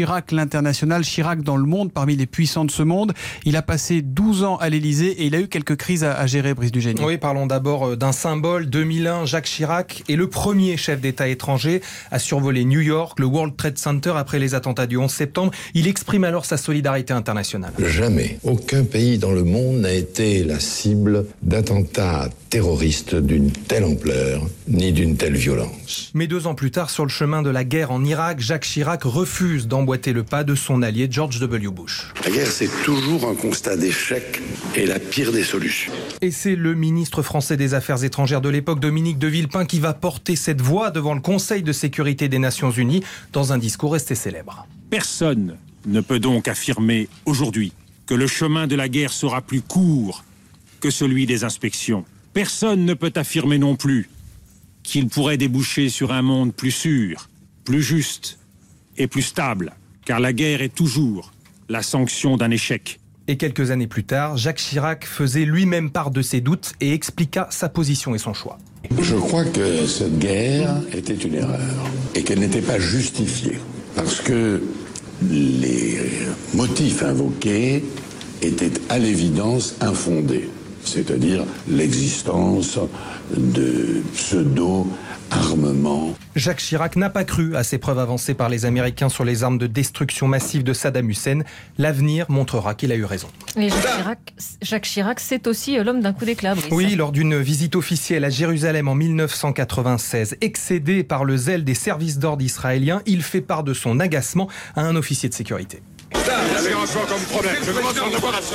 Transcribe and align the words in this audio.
Chirac 0.00 0.32
l'international, 0.32 1.02
Chirac 1.02 1.42
dans 1.42 1.58
le 1.58 1.66
monde, 1.66 1.92
parmi 1.92 2.16
les 2.16 2.24
puissants 2.24 2.64
de 2.64 2.70
ce 2.70 2.82
monde. 2.82 3.12
Il 3.44 3.54
a 3.54 3.60
passé 3.60 4.00
12 4.00 4.44
ans 4.44 4.56
à 4.56 4.70
l'Élysée 4.70 5.10
et 5.10 5.26
il 5.26 5.34
a 5.34 5.40
eu 5.40 5.46
quelques 5.46 5.76
crises 5.76 6.04
à, 6.04 6.26
gérer, 6.26 6.54
Brice 6.54 6.72
Dugénie. 6.72 7.02
Oui, 7.04 7.18
parlons 7.18 7.46
d'abord 7.46 7.86
euh, 7.86 7.96
d'un 7.96 8.12
symbole. 8.12 8.70
2001, 8.70 9.26
Jacques 9.26 9.44
Chirac 9.44 10.02
est 10.08 10.16
le 10.16 10.26
premier 10.26 10.78
chef 10.78 11.02
d'État 11.02 11.28
étranger 11.28 11.82
à 12.10 12.18
survoler 12.18 12.64
New 12.64 12.80
York, 12.80 13.20
le 13.20 13.26
World 13.26 13.56
Trade 13.58 13.76
Center 13.76 14.14
après 14.16 14.38
les 14.38 14.54
attentats 14.54 14.86
du 14.86 14.96
11 14.96 15.10
septembre. 15.10 15.52
Il 15.74 15.86
exprime 15.86 16.24
alors 16.24 16.46
sa 16.46 16.56
solidarité 16.56 17.12
internationale. 17.12 17.74
Jamais 17.78 18.38
aucun 18.42 18.84
pays 18.84 19.18
dans 19.18 19.32
le 19.32 19.44
monde 19.44 19.80
n'a 19.80 19.92
été 19.92 20.44
la 20.44 20.60
cible 20.60 21.26
d'attentats 21.42 22.30
terroristes 22.48 23.14
d'une 23.14 23.50
telle 23.52 23.84
ampleur 23.84 24.46
ni 24.66 24.92
d'une 24.92 25.16
telle 25.16 25.36
violence. 25.36 26.10
Mais 26.14 26.26
deux 26.26 26.46
ans 26.46 26.54
plus 26.54 26.70
tard, 26.70 26.90
sur 26.90 27.04
le 27.04 27.10
chemin 27.10 27.42
de 27.42 27.50
la 27.50 27.64
guerre 27.64 27.90
en 27.90 28.04
Irak, 28.04 28.40
Jacques 28.40 28.64
Chirac 28.64 29.02
refuse 29.04 29.68
le 29.90 30.22
pas 30.22 30.44
de 30.44 30.54
son 30.54 30.82
allié 30.82 31.08
George 31.10 31.40
W. 31.40 31.68
Bush. 31.68 32.06
La 32.24 32.30
guerre, 32.30 32.46
c'est 32.46 32.70
toujours 32.84 33.28
un 33.28 33.34
constat 33.34 33.76
d'échec 33.76 34.40
et 34.76 34.86
la 34.86 34.98
pire 34.98 35.32
des 35.32 35.42
solutions. 35.42 35.92
Et 36.20 36.30
c'est 36.30 36.54
le 36.54 36.74
ministre 36.74 37.22
français 37.22 37.56
des 37.56 37.74
Affaires 37.74 38.04
étrangères 38.04 38.40
de 38.40 38.48
l'époque, 38.48 38.78
Dominique 38.78 39.18
de 39.18 39.26
Villepin, 39.26 39.64
qui 39.64 39.80
va 39.80 39.92
porter 39.92 40.36
cette 40.36 40.60
voix 40.60 40.90
devant 40.90 41.14
le 41.14 41.20
Conseil 41.20 41.62
de 41.62 41.72
sécurité 41.72 42.28
des 42.28 42.38
Nations 42.38 42.70
Unies 42.70 43.02
dans 43.32 43.52
un 43.52 43.58
discours 43.58 43.92
resté 43.92 44.14
célèbre. 44.14 44.66
Personne 44.90 45.56
ne 45.86 46.00
peut 46.00 46.20
donc 46.20 46.46
affirmer 46.46 47.08
aujourd'hui 47.26 47.72
que 48.06 48.14
le 48.14 48.26
chemin 48.26 48.66
de 48.66 48.76
la 48.76 48.88
guerre 48.88 49.12
sera 49.12 49.42
plus 49.42 49.60
court 49.60 50.24
que 50.80 50.90
celui 50.90 51.26
des 51.26 51.42
inspections. 51.42 52.04
Personne 52.32 52.84
ne 52.84 52.94
peut 52.94 53.12
affirmer 53.16 53.58
non 53.58 53.76
plus 53.76 54.08
qu'il 54.82 55.08
pourrait 55.08 55.36
déboucher 55.36 55.88
sur 55.88 56.12
un 56.12 56.22
monde 56.22 56.54
plus 56.54 56.70
sûr, 56.70 57.28
plus 57.64 57.82
juste 57.82 58.38
et 58.96 59.06
plus 59.06 59.22
stable, 59.22 59.72
car 60.10 60.18
la 60.18 60.32
guerre 60.32 60.60
est 60.60 60.74
toujours 60.74 61.30
la 61.68 61.84
sanction 61.84 62.36
d'un 62.36 62.50
échec. 62.50 62.98
Et 63.28 63.36
quelques 63.36 63.70
années 63.70 63.86
plus 63.86 64.02
tard, 64.02 64.36
Jacques 64.36 64.56
Chirac 64.56 65.04
faisait 65.06 65.44
lui-même 65.44 65.92
part 65.92 66.10
de 66.10 66.20
ses 66.20 66.40
doutes 66.40 66.72
et 66.80 66.94
expliqua 66.94 67.46
sa 67.50 67.68
position 67.68 68.12
et 68.12 68.18
son 68.18 68.34
choix. 68.34 68.58
Je 69.00 69.14
crois 69.14 69.44
que 69.44 69.86
cette 69.86 70.18
guerre 70.18 70.74
était 70.92 71.14
une 71.14 71.34
erreur 71.34 71.60
et 72.16 72.24
qu'elle 72.24 72.40
n'était 72.40 72.60
pas 72.60 72.80
justifiée 72.80 73.60
parce 73.94 74.20
que 74.20 74.60
les 75.30 76.00
motifs 76.54 77.04
invoqués 77.04 77.84
étaient 78.42 78.72
à 78.88 78.98
l'évidence 78.98 79.76
infondés 79.80 80.48
c'est-à-dire 80.84 81.44
l'existence 81.68 82.78
de 83.36 84.02
Jacques 86.36 86.58
Chirac 86.58 86.96
n'a 86.96 87.10
pas 87.10 87.24
cru 87.24 87.56
à 87.56 87.64
ces 87.64 87.78
preuves 87.78 87.98
avancées 87.98 88.34
par 88.34 88.48
les 88.48 88.66
Américains 88.66 89.08
sur 89.08 89.24
les 89.24 89.42
armes 89.42 89.58
de 89.58 89.66
destruction 89.66 90.28
massive 90.28 90.62
de 90.62 90.72
Saddam 90.72 91.08
Hussein. 91.10 91.40
L'avenir 91.78 92.26
montrera 92.28 92.74
qu'il 92.74 92.92
a 92.92 92.96
eu 92.96 93.04
raison. 93.04 93.28
Jacques 94.62 94.84
Chirac, 94.84 95.20
c'est 95.20 95.46
aussi 95.46 95.78
euh, 95.78 95.84
l'homme 95.84 96.00
d'un 96.00 96.12
coup 96.12 96.24
d'éclat. 96.24 96.54
Oui, 96.70 96.94
lors 96.94 97.12
d'une 97.12 97.38
visite 97.38 97.76
officielle 97.76 98.24
à 98.24 98.30
Jérusalem 98.30 98.88
en 98.88 98.94
1996, 98.94 100.36
excédé 100.40 101.02
par 101.04 101.24
le 101.24 101.36
zèle 101.36 101.64
des 101.64 101.74
services 101.74 102.18
d'ordre 102.18 102.42
israéliens, 102.42 103.02
il 103.06 103.22
fait 103.22 103.40
part 103.40 103.64
de 103.64 103.74
son 103.74 104.00
agacement 104.00 104.48
à 104.76 104.82
un 104.82 104.96
officier 104.96 105.28
de 105.28 105.34
sécurité. 105.34 105.82
J'ai 106.62 106.74
encore 106.74 107.06
comme 107.06 107.22
problème. 107.32 107.56
Je 107.64 107.72
commence 107.72 107.98
à 107.98 108.04
en 108.04 108.14
avoir 108.14 108.34
assez. 108.36 108.54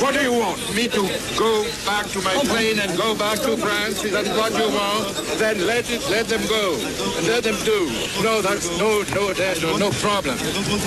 What 0.00 0.12
do 0.12 0.20
you 0.20 0.32
want? 0.32 0.56
Me 0.74 0.88
to 0.88 1.02
go 1.36 1.64
back 1.86 2.06
to 2.12 2.20
my 2.20 2.34
plane 2.44 2.78
and 2.80 2.96
go 2.96 3.14
back 3.14 3.40
to 3.40 3.56
France? 3.56 4.04
Is 4.04 4.12
that 4.12 4.26
what 4.36 4.52
you 4.52 4.68
want? 4.68 5.14
Then 5.38 5.66
let 5.66 5.90
it, 5.90 6.02
let 6.10 6.28
them 6.28 6.42
go. 6.48 6.76
And 7.18 7.26
let 7.26 7.44
them 7.44 7.56
do. 7.64 7.90
No, 8.22 8.42
that's 8.42 8.68
no, 8.78 9.02
no, 9.14 9.32
there's 9.32 9.62
no, 9.62 9.76
no 9.76 9.90
problem. 9.90 10.36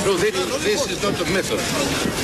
No, 0.05 0.17
this, 0.17 0.35
this 0.63 0.87
is 0.89 1.01
not 1.01 1.19
a 1.19 1.25
method. 1.31 1.59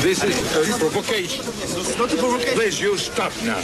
This 0.01 0.23
is 0.23 0.35
a 0.55 0.77
provocation. 0.77 1.43
It's 1.45 1.97
not 1.97 2.11
a 2.13 2.17
provocation. 2.17 2.53
Please, 2.55 2.79
you 2.79 2.97
stop 2.97 3.33
now. 3.43 3.61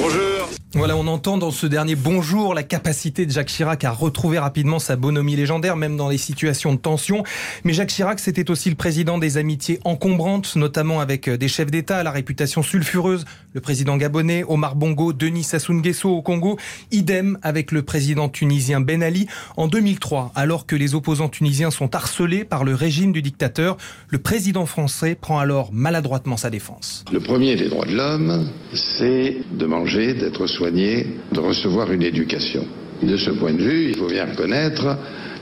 Bonjour. 0.00 0.53
Voilà, 0.76 0.96
on 0.96 1.06
entend 1.06 1.38
dans 1.38 1.52
ce 1.52 1.68
dernier 1.68 1.94
bonjour 1.94 2.52
la 2.52 2.64
capacité 2.64 3.26
de 3.26 3.30
Jacques 3.30 3.46
Chirac 3.46 3.84
à 3.84 3.92
retrouver 3.92 4.40
rapidement 4.40 4.80
sa 4.80 4.96
bonhomie 4.96 5.36
légendaire, 5.36 5.76
même 5.76 5.96
dans 5.96 6.08
les 6.08 6.18
situations 6.18 6.72
de 6.72 6.78
tension. 6.78 7.22
Mais 7.62 7.72
Jacques 7.72 7.90
Chirac, 7.90 8.18
c'était 8.18 8.50
aussi 8.50 8.70
le 8.70 8.74
président 8.74 9.18
des 9.18 9.36
amitiés 9.36 9.78
encombrantes, 9.84 10.56
notamment 10.56 10.98
avec 10.98 11.28
euh, 11.28 11.36
des 11.36 11.46
chefs 11.46 11.70
d'État 11.70 11.98
à 11.98 12.02
la 12.02 12.10
réputation 12.10 12.64
sulfureuse, 12.64 13.24
le 13.52 13.60
président 13.60 13.96
gabonais 13.96 14.42
Omar 14.48 14.74
Bongo, 14.74 15.12
Denis 15.12 15.44
Sassou 15.44 15.74
Nguesso 15.74 16.08
au 16.10 16.22
Congo, 16.22 16.58
idem 16.90 17.38
avec 17.42 17.70
le 17.70 17.82
président 17.82 18.28
tunisien 18.28 18.80
Ben 18.80 19.00
Ali. 19.04 19.28
En 19.56 19.68
2003, 19.68 20.32
alors 20.34 20.66
que 20.66 20.74
les 20.74 20.96
opposants 20.96 21.28
tunisiens 21.28 21.70
sont 21.70 21.94
harcelés 21.94 22.42
par 22.42 22.64
le 22.64 22.74
régime 22.74 23.12
du 23.12 23.22
dictateur, 23.22 23.76
le 24.08 24.18
président 24.18 24.66
français 24.66 25.14
prend 25.14 25.38
alors 25.38 25.72
maladroitement 25.72 26.36
sa 26.36 26.50
défense. 26.50 27.04
Le 27.12 27.20
premier 27.20 27.54
des 27.54 27.68
droits 27.68 27.86
de 27.86 27.94
l'homme, 27.94 28.50
c'est 28.72 29.36
de 29.52 29.66
manger, 29.66 30.14
d'être 30.14 30.48
soigné 30.48 30.63
de 30.70 31.40
recevoir 31.40 31.92
une 31.92 32.02
éducation. 32.02 32.64
De 33.02 33.16
ce 33.16 33.30
point 33.30 33.52
de 33.52 33.62
vue, 33.62 33.90
il 33.90 33.96
faut 33.96 34.08
bien 34.08 34.24
reconnaître 34.24 34.96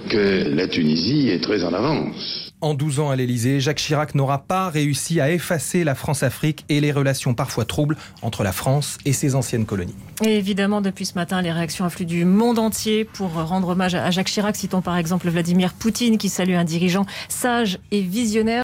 que 0.08 0.48
la 0.54 0.66
Tunisie 0.66 1.28
est 1.28 1.42
très 1.42 1.62
en 1.64 1.72
avance. 1.72 2.52
En 2.62 2.74
12 2.74 3.00
ans 3.00 3.10
à 3.10 3.16
l'Elysée, 3.16 3.58
Jacques 3.58 3.78
Chirac 3.78 4.14
n'aura 4.14 4.38
pas 4.38 4.68
réussi 4.68 5.20
à 5.20 5.32
effacer 5.32 5.82
la 5.82 5.96
France-Afrique 5.96 6.64
et 6.68 6.80
les 6.80 6.92
relations 6.92 7.34
parfois 7.34 7.64
troubles 7.64 7.96
entre 8.22 8.44
la 8.44 8.52
France 8.52 8.98
et 9.04 9.12
ses 9.12 9.34
anciennes 9.34 9.66
colonies. 9.66 9.96
Et 10.24 10.38
évidemment, 10.38 10.80
depuis 10.80 11.04
ce 11.04 11.14
matin, 11.14 11.42
les 11.42 11.50
réactions 11.50 11.84
affluent 11.84 12.06
du 12.06 12.24
monde 12.24 12.60
entier 12.60 13.04
pour 13.04 13.32
rendre 13.32 13.70
hommage 13.70 13.96
à 13.96 14.12
Jacques 14.12 14.28
Chirac. 14.28 14.54
Citons 14.54 14.80
par 14.80 14.96
exemple 14.96 15.28
Vladimir 15.28 15.72
Poutine 15.72 16.18
qui 16.18 16.28
salue 16.28 16.54
un 16.54 16.62
dirigeant 16.62 17.04
sage 17.28 17.80
et 17.90 18.00
visionnaire. 18.00 18.60